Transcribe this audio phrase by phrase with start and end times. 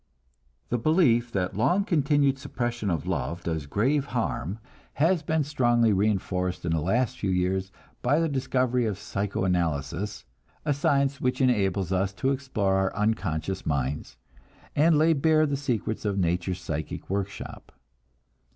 [0.69, 4.57] The belief that long continued suppression of love does grave harm
[4.93, 10.25] has been strongly reinforced in the last few years by the discovery of psycho analysis,
[10.65, 14.17] a science which enables us to explore our unconscious minds,
[14.75, 17.71] and lay bare the secrets of nature's psychic workshop.